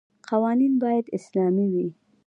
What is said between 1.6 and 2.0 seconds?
وي.